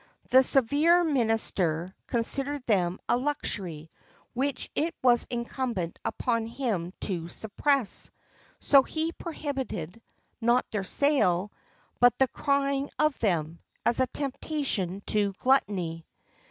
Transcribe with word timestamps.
The 0.31 0.41
severe 0.41 1.03
minister 1.03 1.93
considered 2.07 2.65
them 2.65 2.99
a 3.07 3.17
luxury, 3.17 3.91
which 4.33 4.71
it 4.73 4.95
was 5.03 5.27
incumbent 5.29 5.99
upon 6.03 6.47
him 6.47 6.91
to 7.01 7.29
suppress; 7.29 8.09
so 8.59 8.81
he 8.81 9.11
prohibited, 9.11 10.01
not 10.41 10.65
their 10.71 10.83
sale, 10.83 11.51
but 11.99 12.17
the 12.17 12.27
crying 12.29 12.89
of 12.97 13.19
them, 13.19 13.59
as 13.85 13.99
a 13.99 14.07
temptation 14.07 15.03
to 15.05 15.33
gluttony. 15.33 16.07